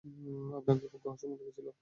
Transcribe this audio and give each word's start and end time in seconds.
আপনাকে 0.57 0.85
খুব 0.87 1.01
রহস্যময় 1.05 1.37
লেগেছিল। 1.39 1.67